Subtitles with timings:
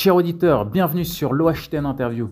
[0.00, 2.30] Chers auditeurs, bienvenue sur l'OHTN Interview.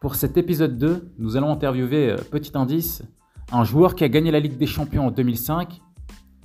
[0.00, 3.04] Pour cet épisode 2, nous allons interviewer, euh, petit indice,
[3.52, 5.80] un joueur qui a gagné la Ligue des Champions en 2005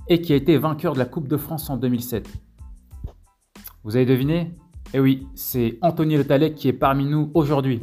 [0.09, 2.29] et qui a été vainqueur de la Coupe de France en 2007.
[3.83, 4.53] Vous avez deviné?
[4.93, 7.81] Eh oui, c'est Anthony Le Talec qui est parmi nous aujourd'hui.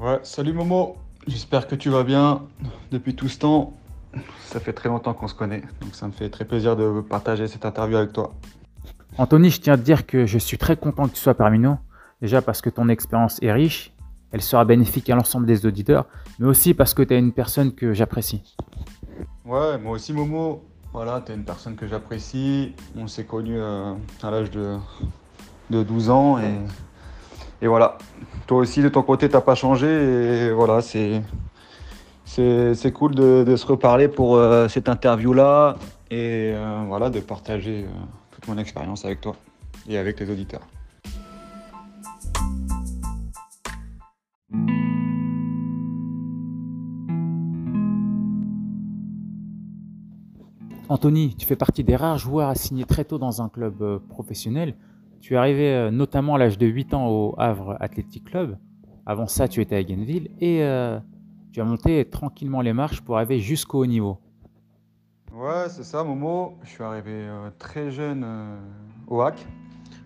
[0.00, 0.96] Ouais, salut Momo,
[1.28, 2.42] j'espère que tu vas bien
[2.90, 3.74] depuis tout ce temps.
[4.46, 7.46] Ça fait très longtemps qu'on se connaît, donc ça me fait très plaisir de partager
[7.46, 8.32] cette interview avec toi.
[9.18, 11.58] Anthony, je tiens à te dire que je suis très content que tu sois parmi
[11.58, 11.76] nous.
[12.22, 13.92] Déjà parce que ton expérience est riche,
[14.30, 16.06] elle sera bénéfique à l'ensemble des auditeurs,
[16.38, 18.42] mais aussi parce que tu es une personne que j'apprécie.
[19.44, 20.64] Ouais, moi aussi Momo.
[20.92, 22.74] Voilà, tu es une personne que j'apprécie.
[22.96, 24.76] On s'est connus euh, à l'âge de,
[25.70, 27.98] de 12 ans et, voilà.
[28.46, 31.22] Toi aussi de ton côté, t'as pas changé et voilà, c'est
[32.92, 35.76] cool de, de, se reparler pour euh, cette interview-là
[36.10, 37.86] et euh, voilà, de partager
[38.48, 39.36] mon expérience avec toi
[39.88, 40.66] et avec les auditeurs.
[50.88, 53.98] Anthony, tu fais partie des rares joueurs à signer très tôt dans un club euh,
[54.10, 54.74] professionnel.
[55.22, 58.58] Tu es arrivé euh, notamment à l'âge de 8 ans au Havre Athletic Club.
[59.06, 60.98] Avant ça, tu étais à Genville et euh,
[61.50, 64.18] tu as monté tranquillement les marches pour arriver jusqu'au haut niveau.
[65.34, 66.58] Ouais, c'est ça, Momo.
[66.62, 67.26] Je suis arrivé
[67.58, 68.26] très jeune
[69.06, 69.46] au HAC.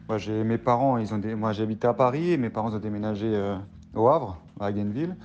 [0.09, 3.57] Moi, j'ai mes parents, ils ont moi j'habitais à Paris et mes parents ont déménagé
[3.95, 5.17] au Havre, à Genville.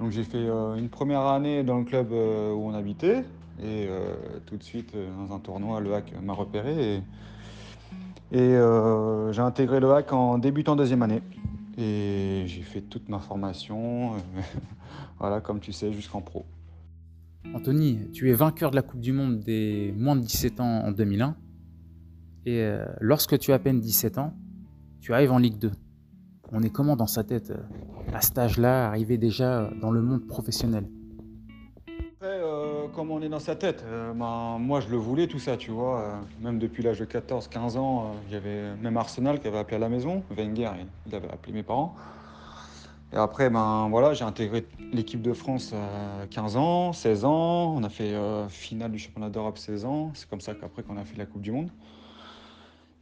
[0.00, 3.24] Donc j'ai fait une première année dans le club où on habitait,
[3.60, 4.16] et euh,
[4.46, 7.02] tout de suite, euh, dans un tournoi, le hack m'a repéré.
[8.32, 11.22] Et, euh, j'ai intégré le hack en débutant deuxième année.
[11.78, 14.12] Et j'ai fait toute ma formation,
[15.18, 16.44] voilà, comme tu sais, jusqu'en pro.
[17.52, 20.92] Anthony, tu es vainqueur de la Coupe du Monde des moins de 17 ans en
[20.92, 21.36] 2001.
[22.46, 22.66] Et
[23.00, 24.34] lorsque tu as à peine 17 ans,
[25.00, 25.70] tu arrives en Ligue 2.
[26.52, 27.52] On est comment dans sa tête
[28.12, 30.86] à cet âge-là, arriver déjà dans le monde professionnel?
[32.94, 33.84] Comme on est dans sa tête?
[33.88, 36.00] Euh, ben, moi, je le voulais, tout ça, tu vois.
[36.00, 39.80] Euh, même depuis l'âge de 14, 15 ans, avait même Arsenal qui avait appelé à
[39.80, 40.22] la maison.
[40.30, 40.70] Wenger,
[41.06, 41.96] il avait appelé mes parents.
[43.14, 47.76] Et après, ben, voilà, j'ai intégré l'équipe de France à 15 ans, 16 ans.
[47.76, 50.10] On a fait euh, finale du championnat d'Europe 16 ans.
[50.14, 51.70] C'est comme ça qu'après qu'on a fait la Coupe du Monde.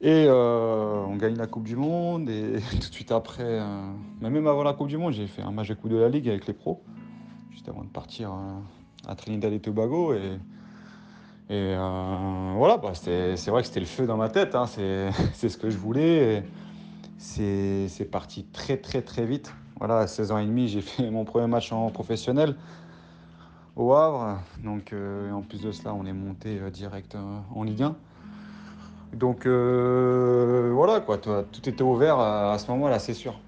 [0.03, 2.29] Et on gagne la Coupe du Monde.
[2.29, 3.63] Et tout de suite après,
[4.21, 6.29] même avant la Coupe du Monde, j'ai fait un match de Coupe de la Ligue
[6.29, 6.83] avec les pros,
[7.51, 8.37] juste avant de partir
[9.09, 10.13] à Trinidad et Tobago.
[10.13, 10.39] Et,
[11.51, 14.55] euh, voilà, bah, c'est vrai que c'était le feu dans ma tête.
[14.55, 15.11] Hein, c'est
[15.49, 16.45] ce que je voulais.
[17.17, 19.55] C'est parti très, très, très vite.
[19.85, 22.55] Voilà, à 16 ans et demi, j'ai fait mon premier match en professionnel
[23.75, 24.39] au Havre.
[24.63, 27.97] Donc, euh, en plus de cela, on est monté euh, direct en Ligue 1.
[29.15, 33.41] Donc, voilà, quoi, tout était ouvert à ce moment-là, c'est sûr.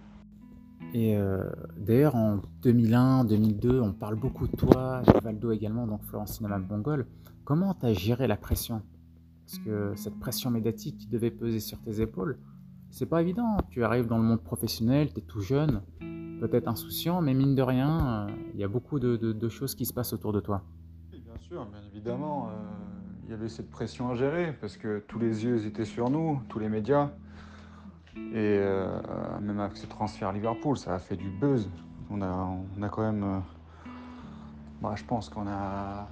[0.93, 1.45] Et euh,
[1.77, 7.07] d'ailleurs, en 2001, 2002, on parle beaucoup de toi, Valdo également, donc Florentine Mongol.
[7.45, 8.83] Comment tu as géré la pression?
[9.47, 12.41] Parce que cette pression médiatique qui devait peser sur tes épaules,
[12.91, 13.57] c'est pas évident.
[13.71, 15.81] Tu arrives dans le monde professionnel, tu es tout jeune,
[16.49, 19.93] peut-être insouciant, mais mine de rien, euh, il y a beaucoup de, choses qui se
[19.93, 20.63] passent autour de toi.
[21.11, 22.49] bien sûr, bien évidemment.
[22.49, 22.53] Euh,
[23.25, 26.41] il y avait cette pression à gérer parce que tous les yeux étaient sur nous,
[26.49, 27.11] tous les médias.
[28.17, 29.01] Et euh,
[29.41, 31.71] même avec ce transfert à Liverpool, ça a fait du buzz.
[32.11, 33.43] On a, on a quand même.
[34.83, 36.07] Bah, je pense qu'on a,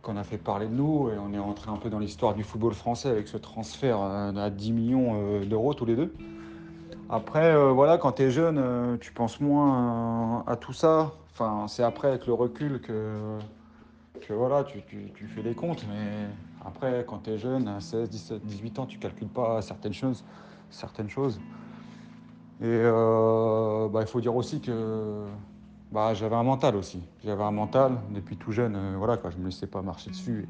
[0.00, 2.42] qu'on a fait parler de nous et on est rentré un peu dans l'histoire du
[2.42, 6.14] football français avec ce transfert à 10 millions d'euros tous les deux.
[7.10, 11.12] Après, voilà, quand tu es jeune, tu penses moins à tout ça.
[11.32, 13.38] Enfin, c'est après, avec le recul, que,
[14.20, 15.86] que voilà, tu, tu, tu, fais les comptes.
[15.88, 16.28] Mais
[16.66, 20.22] après, quand tu es jeune, à 16, 17, 18 ans, tu calcules pas certaines choses
[20.70, 21.40] certaines choses.
[22.60, 25.24] Et euh, bah, il faut dire aussi que
[25.92, 27.02] bah, j'avais un mental aussi.
[27.24, 28.74] J'avais un mental depuis tout jeune.
[28.76, 30.46] Euh, voilà, quoi, je ne me laissais pas marcher dessus.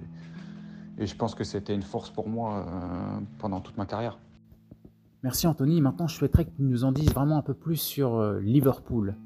[0.98, 4.18] Et, je pense que c'était une force pour moi euh, pendant toute ma carrière.
[5.24, 5.80] Merci Anthony.
[5.80, 9.16] Maintenant, je souhaiterais que tu nous en dises vraiment un peu plus sur Liverpool.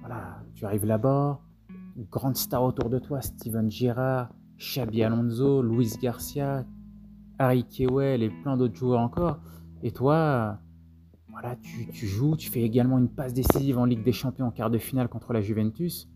[0.00, 1.40] Voilà, tu arrives là-bas,
[2.10, 4.28] grande star autour de toi, Steven Gerrard,
[4.58, 6.64] Xabi Alonso, Luis Garcia,
[7.38, 9.40] Harry Kewell et plein d'autres joueurs encore.
[9.82, 10.58] Et toi,
[11.30, 14.70] voilà, tu, joues, tu fais également une passe décisive en Ligue des Champions en quart
[14.70, 16.08] de finale contre la Juventus.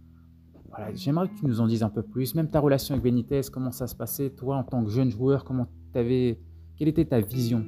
[0.68, 3.40] Voilà, j'aimerais que tu nous en dises un peu plus, même ta relation avec Benitez,
[3.52, 6.40] comment ça se passait, toi en tant que jeune joueur, comment avais,
[6.76, 7.66] quelle était ta vision?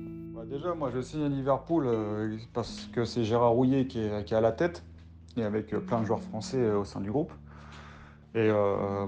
[0.53, 4.41] Déjà, moi je signe à Liverpool euh, parce que c'est Gérard Rouillet qui est, à
[4.43, 4.85] la tête,
[5.39, 7.33] et avec euh, plein de joueurs français euh, au sein du groupe.
[8.35, 8.51] Et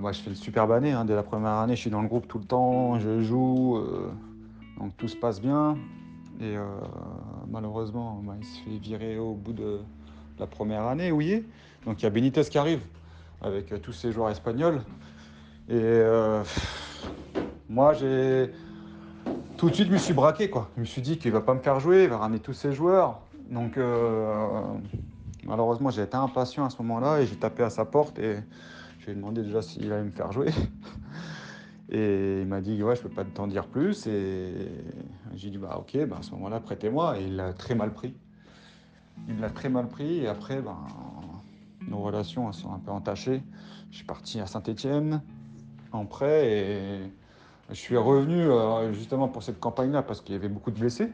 [0.00, 1.04] moi je fais une superbe année, hein.
[1.04, 3.78] dès la première année je suis dans le groupe tout le temps, je joue,
[4.78, 5.78] donc tout se passe bien.
[6.42, 6.56] Et
[7.48, 9.80] malheureusement, bah, il se fait virer au bout de
[10.38, 11.42] la première année, oui.
[11.86, 12.82] Donc il y a Benitez qui arrive
[13.40, 14.82] avec tous ces joueurs espagnols.
[15.70, 16.02] Et
[17.70, 18.50] moi, j'ai
[19.64, 20.50] tout de suite, je me suis braqué.
[20.50, 20.68] Quoi.
[20.76, 22.52] Je me suis dit qu'il ne va pas me faire jouer, il va ramener tous
[22.52, 23.20] ses joueurs.
[23.50, 24.62] Donc, euh,
[25.44, 28.36] malheureusement, j'ai été impatient à ce moment-là et j'ai tapé à sa porte et
[28.98, 30.50] je lui ai demandé déjà s'il allait me faire jouer.
[31.90, 34.06] Et il m'a dit ouais, je peux pas t'en dire plus.
[34.06, 34.52] Et
[35.34, 37.20] j'ai dit bah ok, bah, à ce moment-là, prêtez-moi.
[37.20, 38.14] Et il l'a très mal pris.
[39.28, 40.20] Il l'a très mal pris.
[40.20, 40.78] Et après, ben,
[41.86, 43.42] nos relations sont un peu entachées.
[43.90, 45.22] Je suis parti à Saint-Étienne
[45.92, 47.12] en prêt et
[47.70, 51.10] je suis revenu euh, justement pour cette campagne-là parce qu'il y avait beaucoup de blessés.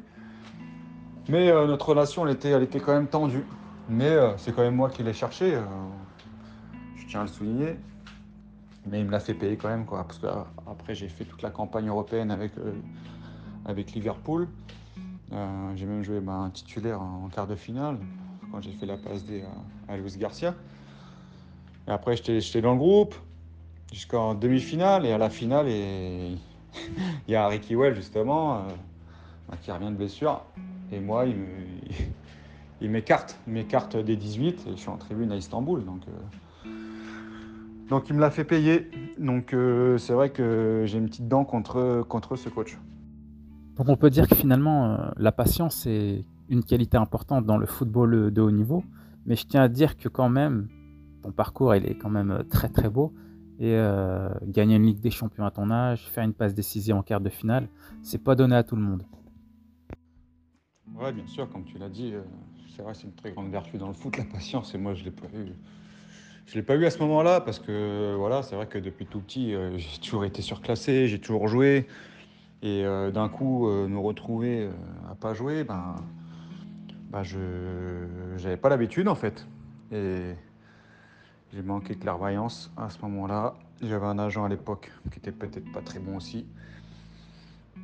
[1.29, 3.45] Mais euh, notre relation, elle était, elle était quand même tendue.
[3.89, 5.59] Mais euh, c'est quand même moi qui l'ai cherché.
[6.97, 7.77] je tiens à le souligner.
[8.87, 10.05] Mais il me l'a fait payer quand même, quoi.
[10.05, 12.53] Parce qu'après, j'ai fait toute la campagne européenne avec,
[13.67, 14.49] avec Liverpool.
[15.77, 17.99] j'ai même joué ben, un titulaire en quart de finale
[18.51, 19.45] quand j'ai fait la passe D
[19.87, 20.55] à, Luis Garcia.
[21.87, 23.15] Et après, j'étais dans le groupe
[23.93, 26.39] jusqu'en demi-finale et à la finale, il
[27.29, 28.61] y a Ricky Well justement euh,
[29.63, 30.45] qui revient de blessure.
[30.93, 31.47] Et moi, il, me...
[32.81, 35.85] il m'écarte, m'écarte des 18 et je suis en tribune à Istanbul.
[35.85, 36.71] Donc, euh,
[37.89, 38.91] donc il me l'a fait payer.
[39.19, 42.79] Donc euh, c'est vrai que j'ai une petite dent contre, contre ce coach.
[43.77, 48.31] Donc on peut dire que finalement, la patience est une qualité importante dans le football
[48.31, 48.85] de haut niveau.
[49.27, 50.69] Mais je tiens à dire que quand même,
[51.23, 53.15] ton parcours, il est quand même très très beau
[53.61, 57.03] et euh, gagner une Ligue des Champions à ton âge, faire une passe décisive en
[57.03, 57.69] quart de finale,
[58.03, 59.03] c'est pas donné à tout le monde.
[60.95, 62.23] Ouais, bien sûr, comme tu l'as dit, euh,
[62.75, 64.75] c'est vrai, c'est une très grande vertu dans le foot, la patience.
[64.75, 65.53] Et moi, je l'ai pas eu.
[66.47, 69.21] Je l'ai pas eu à ce moment-là parce que voilà, c'est vrai que depuis tout
[69.21, 71.87] petit, euh, j'ai toujours été surclassé, j'ai toujours joué.
[72.63, 74.69] Et d'un coup, nous retrouver
[75.11, 75.95] à pas jouer, ben,
[77.11, 77.39] ben je
[78.35, 79.47] n'avais pas l'habitude en fait.
[79.93, 80.35] Et
[81.53, 83.55] j'ai manqué de clairvoyance à ce moment-là.
[83.83, 86.47] J'avais un agent à l'époque qui était peut-être pas très bon aussi.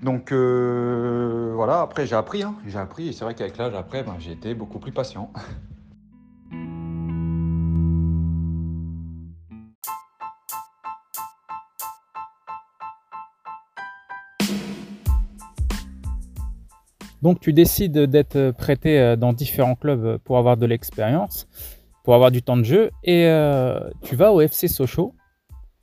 [0.03, 2.55] Donc euh, voilà, après j'ai appris, hein.
[2.67, 5.33] j'ai appris, et c'est vrai qu'avec l'âge après, ben, j'ai été beaucoup plus patient.
[17.23, 21.49] Donc tu décides d'être prêté euh, dans différents clubs pour avoir de l'expérience
[22.06, 22.93] pour avoir du temps de jeu.
[23.03, 25.12] Et euh, tu vas au FC Sochaux,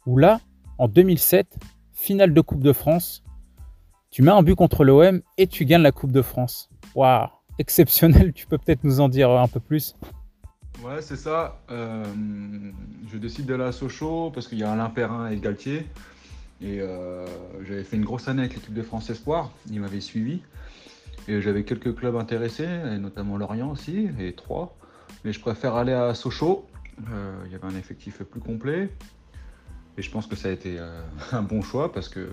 [0.06, 0.40] où là,
[0.78, 1.58] en 2007,
[1.92, 3.25] finale de Coupe de France,
[4.10, 6.70] tu mets un but contre l'OM et tu gagnes la Coupe de France.
[6.96, 7.28] Waouh,
[7.60, 9.96] exceptionnel, tu peux peut-être nous en dire un peu plus
[10.81, 11.60] Ouais, c'est ça.
[11.70, 12.06] Euh,
[13.12, 15.86] je décide d'aller à Sochaux parce qu'il y a Alain Perrin et Galtier.
[16.62, 17.25] Et euh,
[17.68, 19.52] j'avais fait une grosse année avec l'équipe de France Espoir.
[19.70, 20.40] Ils m'avaient suivi.
[21.28, 24.78] Et j'avais quelques clubs intéressés, et notamment Lorient aussi, et trois.
[25.24, 26.68] Mais je préfère aller à Sochaux.
[27.12, 28.90] Euh, il y avait un effectif plus complet.
[29.98, 32.30] Et je pense que ça a été euh, un bon choix parce que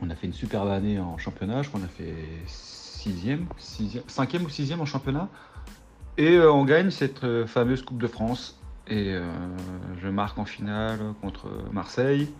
[0.00, 1.62] on a fait une superbe année en championnat.
[1.62, 2.14] Je crois qu'on a fait
[2.46, 5.28] 6e, 5e ou 6e en championnat.
[6.18, 8.60] Et euh, on gagne cette fameuse Coupe de France.
[8.88, 9.18] Et
[10.00, 12.32] je marque en finale contre Marseille.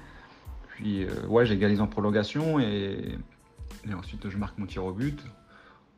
[0.69, 3.19] Puis ouais, j'égalise en prolongation et
[3.93, 5.21] ensuite je marque mon tir au but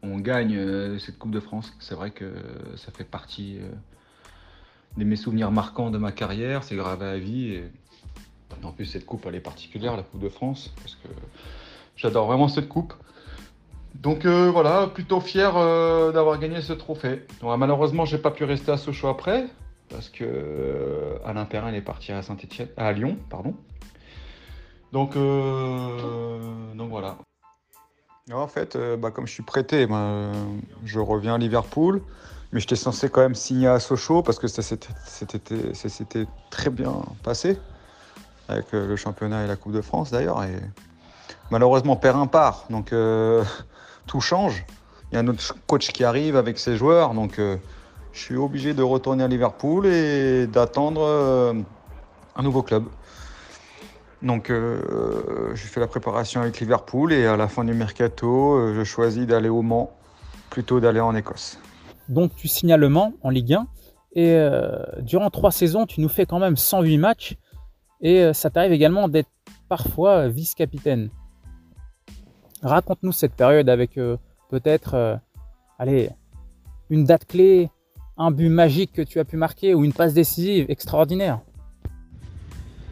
[0.03, 1.73] on gagne euh, cette Coupe de France.
[1.81, 2.33] C'est vrai que
[2.77, 3.69] ça fait partie euh,
[4.97, 6.65] de mes souvenirs marquants de ma carrière.
[6.65, 7.53] C'est gravé à vie.
[7.55, 7.65] Et...
[8.63, 11.09] En plus, cette coupe, elle est particulière, la Coupe de France, parce que
[11.97, 12.95] j'adore vraiment cette coupe.
[13.95, 15.53] Donc euh, voilà, plutôt fier
[16.13, 17.25] d'avoir gagné ce trophée.
[17.43, 19.47] malheureusement, j'ai pas pu rester à Sochaux après,
[19.91, 22.21] parce que Alain Perrin est parti à
[22.77, 23.55] à Lyon, pardon.
[24.93, 25.15] Donc.
[28.49, 30.33] En fait, euh, bah, comme je suis prêté, bah,
[30.83, 32.01] je reviens à Liverpool,
[32.51, 37.59] mais j'étais censé quand même signer à Sochaux parce que ça s'était très bien passé
[38.49, 40.43] avec euh, le championnat et la Coupe de France d'ailleurs.
[40.45, 40.57] Et
[41.51, 43.45] malheureusement, Perrin part, donc euh,
[44.07, 44.65] tout change.
[45.13, 47.59] Il y a un autre coach qui arrive avec ses joueurs, donc je
[48.19, 51.55] suis obligé de retourner à Liverpool et d'attendre
[52.35, 52.85] un nouveau club.
[54.23, 58.75] Donc euh, j'ai fait la préparation avec Liverpool et à la fin du mercato, euh,
[58.75, 59.93] je choisis d'aller au Mans
[60.51, 61.59] plutôt d'aller en Écosse.
[62.09, 63.67] Donc tu signes à Le Mans en Ligue 1
[64.15, 67.37] et euh, durant trois saisons, tu nous fais quand même 108 matchs
[68.01, 69.31] et ça t'arrive également d'être
[69.69, 71.11] parfois vice-capitaine.
[72.63, 73.99] Raconte-nous cette période avec
[74.51, 75.21] peut-être
[75.79, 76.11] allez,
[76.91, 77.71] une date clé,
[78.17, 81.41] un but magique que tu as pu marquer ou une passe décisive extraordinaire.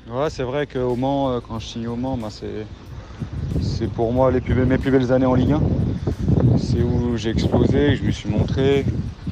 [0.08, 4.30] Ouais, c'est vrai qu'au Mans, euh, quand je signe au Mans, bah, c'est pour moi
[4.30, 5.60] les plus, mes plus belles années en Ligue 1.
[6.58, 8.84] c'est où j'ai explosé, je me suis montré.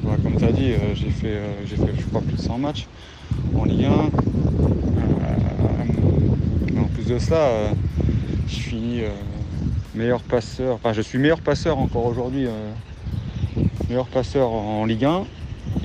[0.03, 2.87] comme tu as dit, j'ai fait, j'ai fait, je crois, plus de 100 matchs
[3.57, 3.89] en Ligue 1.
[6.73, 7.47] mais en plus de ça,
[8.49, 9.01] je suis
[9.93, 12.47] meilleur passeur, enfin je suis meilleur passeur encore aujourd'hui,
[13.87, 15.23] meilleur passeur en Ligue 1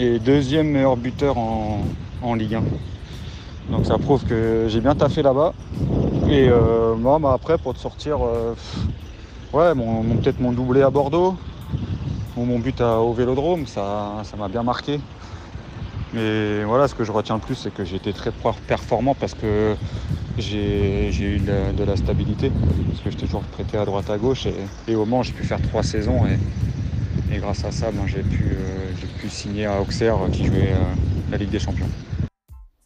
[0.01, 1.81] et deuxième meilleur buteur en,
[2.23, 2.63] en Ligue 1.
[3.69, 5.53] Donc ça prouve que j'ai bien taffé là-bas.
[6.29, 8.55] Et euh, moi, bah, après, pour te sortir, euh,
[9.53, 11.37] ouais, peut-être mon doublé à Bordeaux
[12.37, 15.01] ou mon but au Vélodrome, ça, ça m'a bien marqué.
[16.13, 18.33] Mais voilà, ce que je retiens le plus, c'est que j'ai été très
[18.67, 19.75] performant parce que
[20.39, 22.51] j'ai eu de la, stabilité.
[22.89, 24.47] Parce que j'étais toujours prêté à droite à gauche.
[24.89, 26.23] Et, au Mans, j'ai pu faire trois saisons.
[27.33, 30.75] Et, grâce à ça, ben, j'ai euh, pu, signer à Auxerre qui jouait
[31.31, 31.89] la Ligue des Champions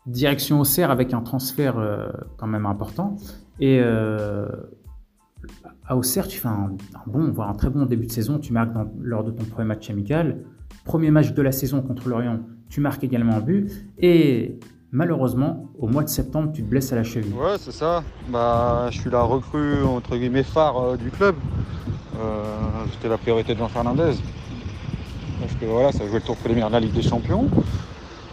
[0.06, 3.16] direction Auxerre avec un transfert euh, quand même important.
[3.60, 4.48] Et euh,
[5.86, 6.72] à Auxerre, tu fais un,
[7.06, 8.38] bon, voire un très bon début de saison.
[8.38, 10.44] Tu marques lors de ton premier match amical.
[10.84, 13.70] Premier match de la saison contre l'Orient, tu marques également un but.
[13.98, 14.58] Et
[14.90, 17.32] malheureusement, au mois de septembre, tu te blesses à la cheville.
[17.32, 18.02] Ouais, c'est ça.
[18.28, 21.36] Bah, je suis la recrue, entre guillemets, phare euh, du club.
[22.92, 24.12] C'était la priorité de Jean Fernandez.
[25.40, 27.48] Parce que voilà, ça jouait le tour préliminaire de la Ligue des Champions.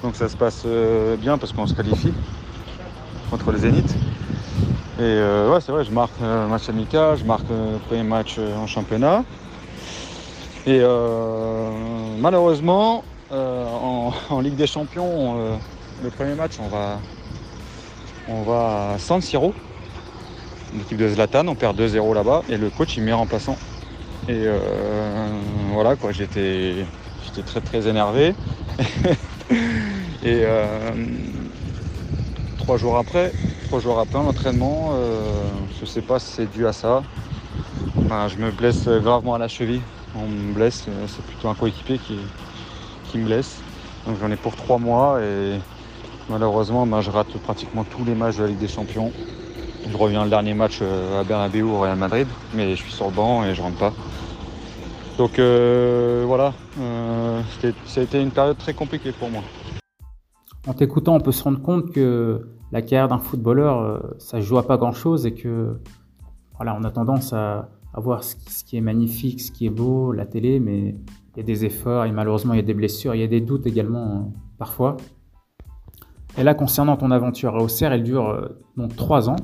[0.03, 2.11] Donc ça se passe euh, bien parce qu'on se qualifie
[3.29, 3.95] contre le Zénith.
[4.97, 8.35] Et euh, ouais, c'est vrai, je marque un match amical, je marque le premier match
[8.39, 9.23] euh, en championnat.
[10.65, 10.79] Et
[12.19, 15.57] malheureusement, en, Ligue des Champions,
[16.03, 16.99] le premier match, on va,
[18.27, 19.55] on va à San Siro,
[20.77, 23.57] l'équipe de Zlatan, on perd 2-0 là-bas, et le coach il met remplaçant.
[24.27, 24.45] Et
[25.73, 26.85] voilà quoi, j'étais,
[27.25, 28.35] j'étais très très énervé.
[30.31, 30.93] Et euh,
[32.57, 33.33] trois jours après,
[33.65, 35.33] trois jours après l'entraînement, euh,
[35.77, 37.03] je ne sais pas si c'est dû à ça.
[38.07, 39.81] je me blesse gravement à la cheville.
[40.15, 42.15] On me blesse, euh, c'est plutôt un coéquipier qui,
[43.11, 43.59] qui me blesse.
[44.05, 45.59] Donc j'en ai pour trois mois et
[46.29, 49.11] malheureusement ben, je rate pratiquement tous les matchs de la Ligue des Champions.
[49.85, 53.11] Je reviens le dernier match à Bernabeu au Real Madrid, mais je suis sur le
[53.11, 53.93] banc et je rentre pas.
[55.17, 56.53] Donc voilà,
[57.85, 59.43] ça a été une période très compliquée pour moi.
[60.67, 64.41] En t'écoutant, on peut se rendre compte que la carrière d'un footballeur, euh, ça ne
[64.41, 65.77] joue à pas grand-chose et que
[66.55, 70.25] voilà, on a tendance à, voir ce qui, est magnifique, ce qui est beau, la
[70.25, 70.95] télé, mais
[71.35, 73.27] il y a des efforts et malheureusement il y a des blessures, il y a
[73.27, 74.95] des doutes également hein, parfois.
[76.37, 79.35] Et là, concernant ton aventure à Auxerre, elle dure euh, donc trois ans.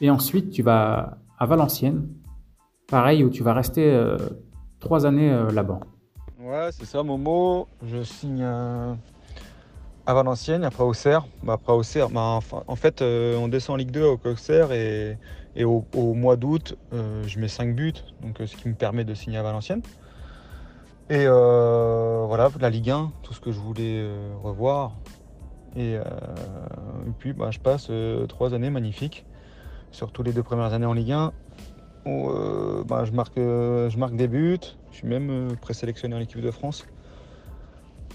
[0.00, 2.06] Et ensuite, tu vas à Valenciennes,
[2.88, 4.16] pareil, où tu vas rester euh,
[4.78, 5.80] trois années là-bas.
[6.40, 7.66] Ouais, c'est ça, Momo.
[7.84, 8.46] Je signe
[10.08, 11.26] à Valenciennes, après Auxerre.
[11.42, 15.18] Bah, après Auxerre, bah, en fait, euh, on descend en Ligue 2 au Auxerre et,
[15.62, 15.84] au,
[16.14, 19.36] mois d'août, euh, je mets 5 buts, donc, euh, ce qui me permet de signer
[19.36, 19.82] à Valenciennes.
[21.10, 24.02] Et voilà, la Ligue 1, tout ce que je voulais
[24.42, 24.92] revoir.
[25.76, 25.98] Et,
[27.18, 27.90] puis, bah, je passe
[28.28, 29.26] trois années magnifiques,
[29.90, 31.32] surtout les deux premières années en Ligue 1.
[32.06, 34.58] Où, je, marque, je marque des buts,
[34.90, 36.86] je suis même présélectionné en équipe de France.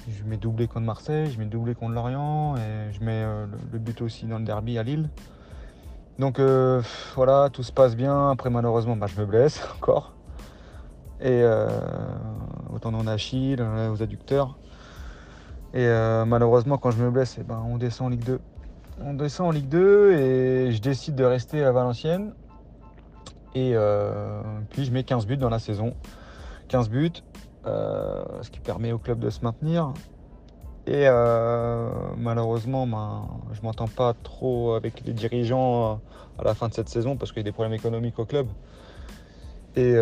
[0.09, 3.79] Je mets doublé contre Marseille, je mets doublé contre Lorient et je mets euh, le,
[3.79, 5.09] but aussi dans le derby à Lille.
[6.19, 6.81] Donc euh,
[7.15, 8.29] voilà, tout se passe bien.
[8.29, 10.13] Après malheureusement, bah, je me blesse encore.
[11.21, 11.69] Et euh,
[12.73, 14.57] au tendon d'Achille, aux adducteurs.
[15.73, 15.87] Et
[16.27, 18.39] malheureusement, quand je me blesse, eh ben, on descend en Ligue 2.
[19.01, 22.33] On descend en Ligue 2 et je décide de rester à Valenciennes.
[23.55, 23.73] Et
[24.69, 25.95] puis je mets 15 buts dans la saison.
[26.67, 27.23] 15 buts.
[27.65, 29.93] Euh, ce qui permet au club de se maintenir.
[30.85, 35.95] Et euh, malheureusement, ben, je ne m'entends pas trop avec les dirigeants euh,
[36.39, 38.47] à la fin de cette saison parce qu'il y a des problèmes économiques au club.
[39.75, 39.95] Et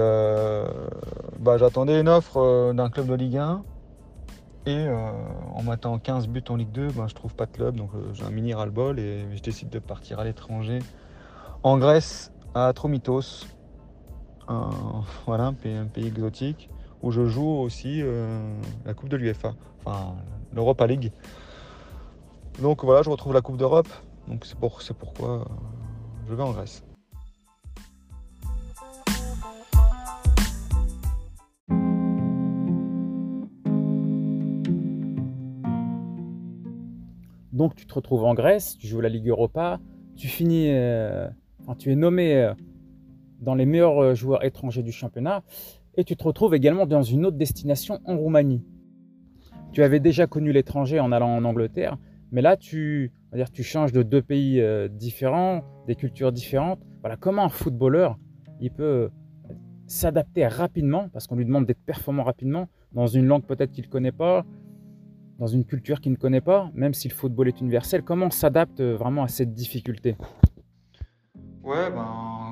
[1.39, 3.63] bah, j'attendais une offre d'un club de Ligue 1.
[4.65, 7.75] Et en m'attendant 15 buts en Ligue 2, ben, je trouve pas de club.
[7.77, 10.80] Donc j'ai un mini ras-le-bol et je décide de partir à l'étranger.
[11.63, 13.46] En Grèce, à Tromitos.
[15.25, 16.70] voilà, un pays exotique
[17.03, 18.39] où je joue aussi euh,
[18.86, 20.15] la Coupe de l'UEFA, enfin
[20.53, 21.12] l'Europa League.
[22.62, 23.88] Donc voilà, je retrouve la Coupe d'Europe,
[24.27, 25.46] donc c'est pour, pourquoi euh,
[26.29, 26.84] je vais en Grèce.
[37.53, 39.79] Donc tu te retrouves en Grèce, tu joues la Ligue Europa,
[40.15, 41.27] tu finis, euh,
[41.77, 42.53] tu es nommé
[43.39, 45.43] dans les meilleurs joueurs étrangers du championnat
[45.96, 48.64] et tu te retrouves également dans une autre destination en Roumanie.
[49.72, 51.98] Tu avais déjà connu l'étranger en allant en Angleterre,
[52.32, 56.80] mais là tu, dire, tu changes de deux pays euh, différents, des cultures différentes.
[57.02, 58.18] Voilà, comment un footballeur
[58.60, 59.10] il peut
[59.88, 63.90] s'adapter rapidement, parce qu'on lui demande d'être performant rapidement, dans une langue peut-être qu'il ne
[63.90, 64.46] connaît pas,
[65.40, 68.32] dans une culture qu'il ne connaît pas, même si le football est universel, comment on
[68.32, 70.16] s'adapte vraiment à cette difficulté?
[71.64, 72.50] Ouais, ben.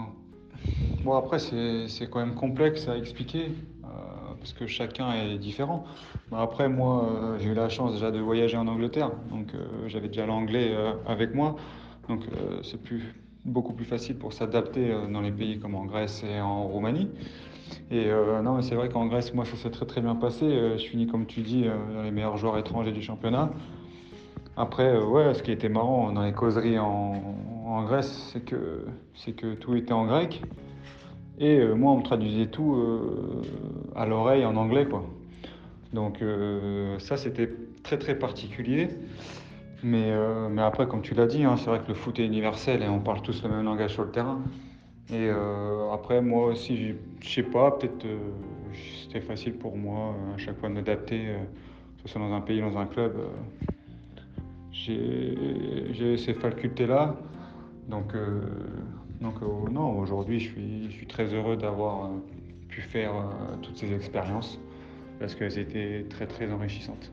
[1.03, 3.51] Bon, après, c'est quand même complexe à expliquer,
[3.83, 3.87] euh,
[4.37, 5.85] parce que chacun est différent.
[6.31, 10.09] Après, moi, euh, j'ai eu la chance déjà de voyager en Angleterre, donc euh, j'avais
[10.09, 10.75] déjà l'anglais
[11.07, 11.55] avec moi,
[12.07, 12.25] donc
[12.63, 16.63] c'est plus beaucoup plus facile pour s'adapter dans les pays comme en Grèce et en
[16.67, 17.09] Roumanie.
[17.91, 18.09] Et
[18.43, 20.45] non, c'est vrai qu'en Grèce, moi, ça s'est très très bien passé.
[20.77, 23.51] Je finis, comme tu dis, dans les meilleurs joueurs étrangers du championnat.
[24.57, 27.13] Après, ouais, ce qui était marrant dans les causeries en,
[27.69, 28.85] en Grèce, c'est que,
[29.15, 30.41] c'est que tout était en grec.
[31.39, 32.75] Et moi, on me traduisait tout
[33.95, 35.05] à l'oreille en anglais, quoi.
[35.93, 36.21] Donc
[36.97, 37.49] ça, c'était
[37.83, 38.89] très très particulier.
[39.83, 42.25] Mais, euh, mais après, comme tu l'as dit, hein, c'est vrai que le foot est
[42.25, 44.41] universel et on parle tous le même langage sur le terrain.
[45.09, 48.17] Et euh, après, moi aussi, je sais pas, peut-être euh,
[49.03, 51.19] c'était facile pour moi à chaque fois de m'adapter,
[51.97, 53.13] que ce soit dans un pays, dans un club.
[54.71, 57.15] j'ai ces facultés-là.
[57.89, 58.13] Donc,
[59.19, 59.41] donc
[59.71, 62.11] non, aujourd'hui, je suis, très heureux d'avoir
[62.67, 63.13] pu faire
[63.61, 64.59] toutes ces expériences
[65.19, 67.11] parce qu'elles étaient très, très enrichissantes.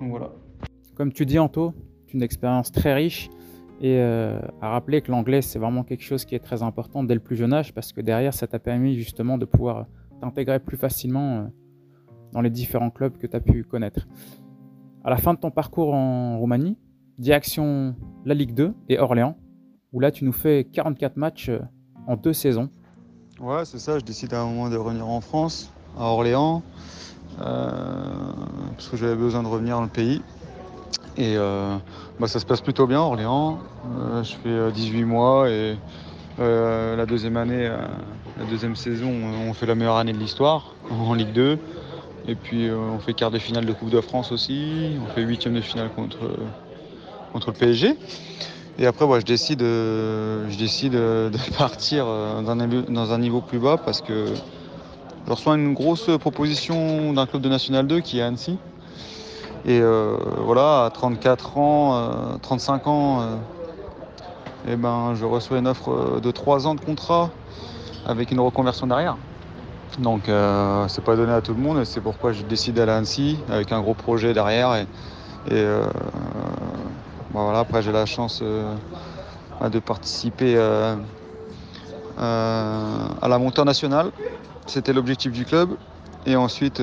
[0.00, 0.30] Donc voilà.
[0.94, 1.74] Comme tu dis, Anto,
[2.06, 3.28] c'est une expérience très riche
[3.80, 7.14] et euh, à rappeler que l'anglais, c'est vraiment quelque chose qui est très important dès
[7.14, 9.86] le plus jeune âge parce que derrière, ça t'a permis justement de pouvoir
[10.20, 11.44] t'intégrer plus facilement euh,
[12.32, 14.06] dans les différents clubs que tu as pu connaître.
[15.04, 16.78] À la fin de ton parcours en Roumanie,
[17.18, 19.36] direction la Ligue 2 et Orléans,
[19.92, 21.60] où là, tu nous fais 44 matchs euh,
[22.06, 22.70] en deux saisons.
[23.40, 23.98] Ouais, c'est ça.
[23.98, 26.62] Je décide à un moment de revenir en France, à Orléans,
[27.38, 30.22] parce que j'avais besoin de revenir dans le pays.
[31.16, 31.76] Et euh,
[32.18, 33.58] bah, ça se passe plutôt bien, Orléans.
[33.98, 35.76] Euh, je fais 18 euh, mois et
[36.38, 37.68] la deuxième année,
[38.38, 39.12] la deuxième saison,
[39.48, 41.58] on fait la meilleure année de l'histoire en Ligue 2.
[42.26, 44.96] Et puis on fait quart de finale de Coupe de France aussi.
[45.04, 46.18] On fait huitième de finale contre,
[47.32, 47.96] contre le PSG.
[48.78, 54.26] Et après, je décide, je décide de partir dans un, niveau plus bas parce que
[55.26, 58.58] je reçois une grosse proposition d'un club de National 2 qui est Annecy.
[59.64, 65.58] Et euh, voilà, à 34 ans, 35 euh, ans, et euh, eh ben, je reçois
[65.58, 67.30] une offre de 3 ans de contrat
[68.04, 69.16] avec une reconversion derrière.
[70.00, 72.92] Donc euh, c'est pas donné à tout le monde et c'est pourquoi j'ai décidé d'aller
[72.92, 74.74] à Annecy avec un gros projet derrière.
[74.74, 74.86] Et,
[77.32, 78.42] voilà, après j'ai la chance
[79.60, 80.96] bah, de participer à
[83.28, 84.10] la montée nationale.
[84.66, 85.70] C'était l'objectif du club.
[86.24, 86.80] Et ensuite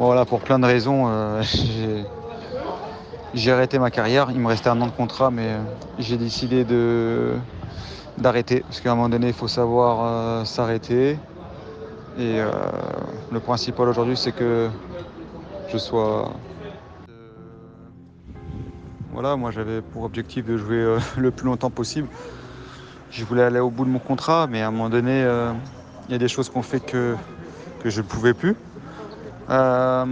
[0.00, 1.42] voilà, pour plein de raisons, euh,
[3.34, 4.28] j'ai arrêté ma carrière.
[4.30, 5.58] Il me restait un an de contrat, mais euh,
[5.98, 6.64] j'ai décidé
[8.16, 11.18] d'arrêter parce qu'à un moment donné, il faut savoir euh, s'arrêter.
[12.18, 12.40] Et
[13.30, 14.70] le principal aujourd'hui, c'est que
[15.70, 16.30] je sois.
[19.12, 22.08] Voilà, moi j'avais pour objectif de jouer le plus longtemps possible.
[23.10, 25.26] Je voulais aller au bout de mon contrat, mais à un moment donné,
[26.10, 27.14] il y a des choses qu'on fait que,
[27.84, 28.56] je ne pouvais plus.
[29.48, 30.04] Euh,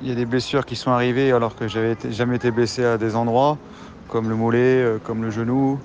[0.00, 2.98] il y a des blessures qui sont arrivées alors que j'avais jamais été blessé à
[2.98, 3.58] des endroits,
[4.08, 5.78] comme le mollet, euh, comme le genou.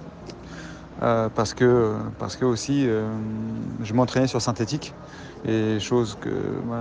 [1.04, 2.88] Euh, parce, que, aussi,
[3.84, 4.93] je m'entraînais sur synthétique.
[5.45, 6.32] Et chose que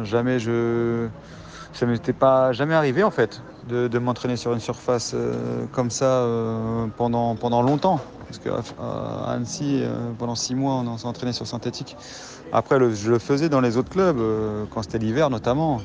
[0.05, 1.09] jamais je.
[1.73, 5.15] Ça m'était pas jamais arrivé en fait de, m'entraîner sur une surface
[5.73, 6.27] comme ça
[6.97, 8.01] pendant, pendant longtemps.
[8.27, 8.63] Parce qu'à
[9.27, 9.83] Annecy,
[10.19, 11.97] pendant six mois, on s'est entraîné sur synthétique.
[12.53, 15.81] Après, je le faisais dans les autres clubs, euh, quand c'était l'hiver notamment.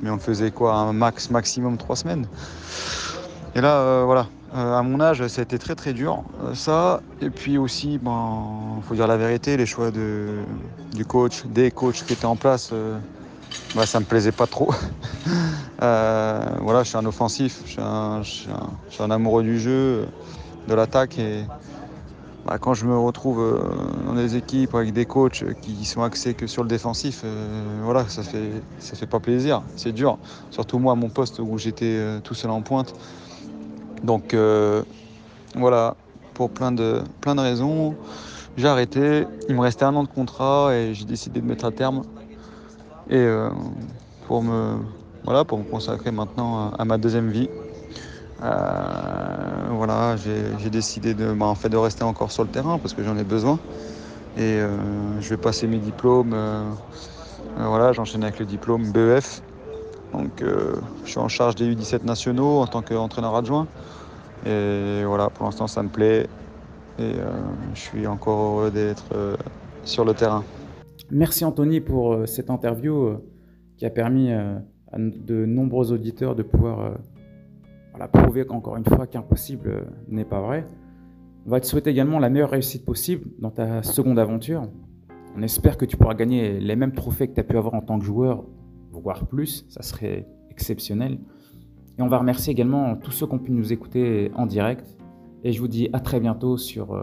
[0.00, 2.26] Mais on faisait quoi Un max, maximum trois semaines.
[3.56, 6.22] Et là, euh, voilà, euh, à mon âge, ça a été très très dur.
[6.54, 10.38] ça, et puis aussi, il ben, faut dire la vérité, les choix de,
[10.94, 12.72] du coach, des coachs qui étaient en place,
[13.74, 14.72] bah, ça me plaisait pas trop.
[15.78, 18.22] voilà, je suis un offensif, je
[18.88, 20.06] suis un amoureux du jeu,
[20.68, 21.18] de l'attaque.
[21.18, 21.44] Et,
[22.44, 23.58] bah, quand je me retrouve euh,
[24.06, 28.06] dans des équipes avec des coachs qui sont axés que sur le défensif, euh, voilà,
[28.08, 30.18] ça fait, ça fait pas plaisir, c'est dur.
[30.50, 32.94] Surtout moi, à mon poste où j'étais euh, tout seul en pointe.
[34.02, 34.36] Donc
[35.54, 35.96] voilà,
[36.34, 37.94] pour plein de, plein de raisons,
[38.58, 39.26] j'ai arrêté.
[39.48, 42.02] Il me restait un an de contrat et j'ai décidé de mettre à terme.
[43.10, 43.26] Et
[44.26, 44.76] pour, me,
[45.24, 47.48] voilà, pour me consacrer maintenant à ma deuxième vie.
[48.42, 52.94] Euh, voilà, j'ai décidé de, bah, en fait, de rester encore sur le terrain parce
[52.94, 53.58] que j'en ai besoin.
[54.36, 56.32] Et euh, je vais passer mes diplômes.
[56.34, 56.64] Euh,
[57.56, 59.42] voilà, j'enchaîne avec le diplôme BEF.
[60.12, 63.66] Donc je suis en charge des U17 nationaux en tant qu'entraîneur adjoint.
[64.46, 66.28] Et voilà, pour l'instant ça me plaît.
[66.98, 67.14] Et
[67.74, 69.36] je suis encore heureux d'être
[69.84, 70.44] sur le terrain.
[71.10, 73.18] Merci Anthony pour cette interview
[73.76, 74.62] qui a permis à
[74.96, 76.98] de nombreux auditeurs de pouvoir
[78.12, 80.66] prouver qu'encore une fois qu'impossible n'est pas vrai.
[81.46, 84.68] On va te souhaiter également la meilleure réussite possible dans ta seconde aventure.
[85.36, 87.80] On espère que tu pourras gagner les mêmes trophées que tu as pu avoir en
[87.80, 88.44] tant que joueur,
[88.92, 91.18] voire plus, ça serait exceptionnel.
[91.98, 94.96] Et on va remercier également tous ceux qui ont pu nous écouter en direct.
[95.42, 97.02] Et je vous dis à très bientôt sur euh,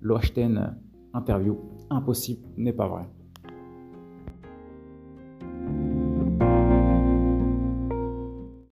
[0.00, 0.76] l'Ochten
[1.12, 1.58] Interview.
[1.90, 3.02] Impossible n'est pas vrai.